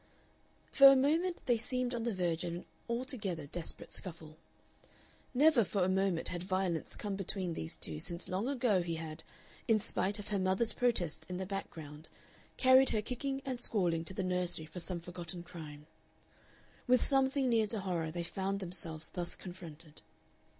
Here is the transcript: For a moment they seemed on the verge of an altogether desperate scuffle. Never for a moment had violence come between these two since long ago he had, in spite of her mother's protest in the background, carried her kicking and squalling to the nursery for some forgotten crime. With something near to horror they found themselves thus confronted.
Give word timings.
For 0.71 0.87
a 0.87 0.95
moment 0.95 1.43
they 1.45 1.57
seemed 1.59 1.93
on 1.93 2.01
the 2.05 2.13
verge 2.15 2.43
of 2.43 2.53
an 2.55 2.65
altogether 2.89 3.45
desperate 3.45 3.91
scuffle. 3.93 4.39
Never 5.31 5.63
for 5.63 5.83
a 5.83 5.89
moment 5.89 6.29
had 6.29 6.41
violence 6.41 6.95
come 6.95 7.15
between 7.15 7.53
these 7.53 7.77
two 7.77 7.99
since 7.99 8.27
long 8.27 8.49
ago 8.49 8.81
he 8.81 8.95
had, 8.95 9.21
in 9.67 9.77
spite 9.79 10.17
of 10.17 10.29
her 10.29 10.39
mother's 10.39 10.73
protest 10.73 11.27
in 11.29 11.37
the 11.37 11.45
background, 11.45 12.09
carried 12.57 12.89
her 12.89 13.01
kicking 13.03 13.43
and 13.45 13.61
squalling 13.61 14.03
to 14.05 14.13
the 14.15 14.23
nursery 14.23 14.65
for 14.65 14.79
some 14.79 15.01
forgotten 15.01 15.43
crime. 15.43 15.85
With 16.87 17.05
something 17.05 17.47
near 17.47 17.67
to 17.67 17.81
horror 17.81 18.09
they 18.09 18.23
found 18.23 18.59
themselves 18.59 19.09
thus 19.09 19.35
confronted. 19.35 20.01